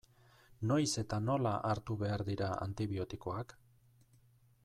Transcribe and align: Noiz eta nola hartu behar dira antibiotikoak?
Noiz 0.69 0.87
eta 1.01 1.19
nola 1.25 1.51
hartu 1.73 1.99
behar 2.01 2.25
dira 2.31 2.49
antibiotikoak? 2.67 3.57